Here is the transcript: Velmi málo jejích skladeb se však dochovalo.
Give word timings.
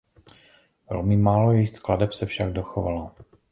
Velmi 0.91 1.17
málo 1.17 1.51
jejích 1.53 1.69
skladeb 1.69 2.13
se 2.13 2.25
však 2.25 2.53
dochovalo. 2.53 3.11